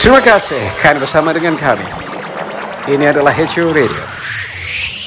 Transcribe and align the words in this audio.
Terima 0.00 0.24
kasih 0.24 0.64
kalian 0.80 1.04
bersama 1.04 1.36
dengan 1.36 1.52
kami. 1.52 1.84
Ini 2.88 3.12
adalah 3.12 3.36
HU 3.36 3.68
Radio 3.76 4.13